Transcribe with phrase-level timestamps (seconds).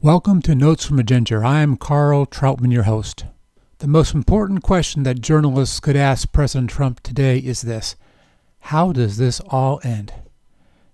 [0.00, 1.44] Welcome to Notes from a Ginger.
[1.44, 3.24] I am Carl Troutman, your host.
[3.78, 7.96] The most important question that journalists could ask President Trump today is this
[8.60, 10.12] How does this all end?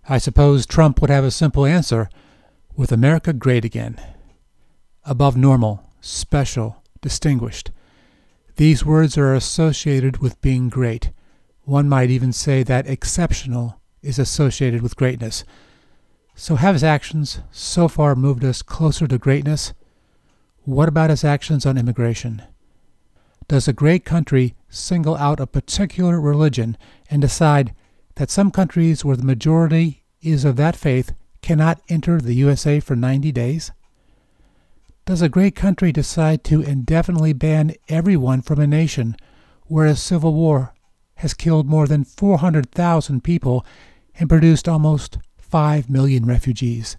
[0.09, 2.09] I suppose Trump would have a simple answer
[2.77, 4.01] with America great again.
[5.05, 7.73] Above normal, special, distinguished.
[8.57, 11.11] These words are associated with being great.
[11.65, 15.45] One might even say that exceptional is associated with greatness.
[16.37, 19.73] So, have his actions so far moved us closer to greatness?
[20.65, 22.43] What about his actions on immigration?
[23.47, 26.77] Does a great country single out a particular religion
[27.09, 27.75] and decide
[28.17, 32.97] that some countries where the majority is of that faith cannot enter the USA for
[32.97, 33.71] 90 days?
[35.05, 39.17] Does a great country decide to indefinitely ban everyone from a nation
[39.67, 40.73] where a civil war
[41.17, 43.65] has killed more than 400,000 people
[44.19, 45.19] and produced almost
[45.55, 46.97] 5 million refugees.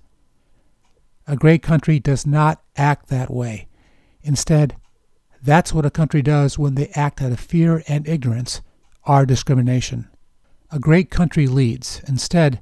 [1.28, 3.68] A great country does not act that way.
[4.24, 4.78] Instead,
[5.44, 8.62] that's what a country does when they act out of fear and ignorance,
[9.04, 10.08] our discrimination.
[10.72, 12.02] A great country leads.
[12.08, 12.62] Instead,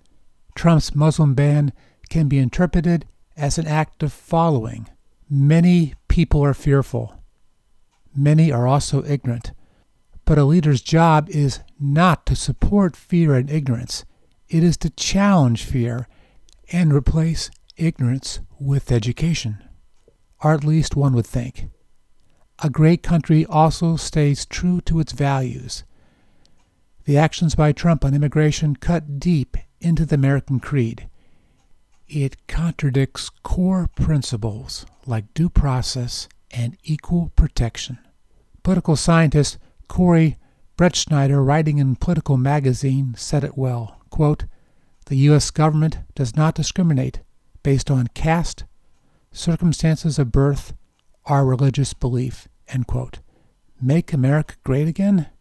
[0.55, 1.71] Trump's Muslim ban
[2.09, 3.05] can be interpreted
[3.37, 4.89] as an act of following.
[5.29, 7.21] Many people are fearful.
[8.15, 9.51] Many are also ignorant.
[10.25, 14.05] But a leader's job is not to support fear and ignorance.
[14.49, 16.07] It is to challenge fear
[16.71, 19.63] and replace ignorance with education.
[20.43, 21.69] Or at least one would think.
[22.59, 25.83] A great country also stays true to its values.
[27.05, 31.09] The actions by Trump on immigration cut deep into the American creed.
[32.07, 37.97] It contradicts core principles like due process and equal protection.
[38.61, 39.57] Political scientist
[39.87, 40.37] Corey
[40.77, 43.99] Brettschneider, writing in Politico Magazine, said it well.
[44.13, 44.45] Quote,
[45.07, 45.49] the U.S.
[45.49, 47.21] government does not discriminate
[47.63, 48.63] based on caste,
[49.31, 50.75] circumstances of birth,
[51.25, 52.47] or religious belief.
[52.67, 53.21] End quote.
[53.81, 55.31] Make America great again?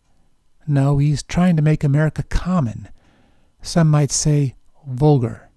[0.67, 2.89] No, he's trying to make America common.
[3.61, 4.55] Some might say
[4.89, 5.51] vulgar.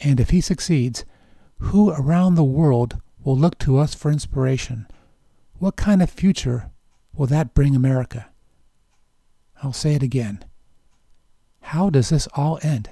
[0.00, 1.04] And if he succeeds,
[1.58, 4.86] who around the world will look to us for inspiration?
[5.58, 6.70] What kind of future
[7.12, 8.30] will that bring America?
[9.62, 10.42] I'll say it again.
[11.70, 12.90] How does this all end?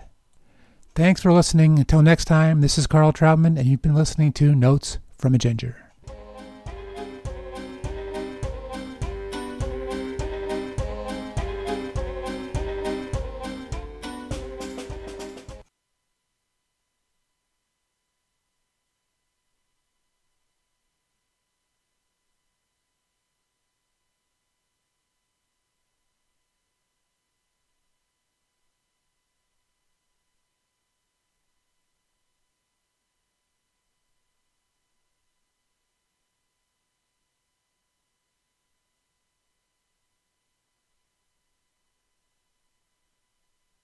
[0.94, 1.81] Thanks for listening.
[1.81, 5.39] Until next time, this is Carl Troutman, and you've been listening to Notes from a
[5.39, 5.88] Ginger.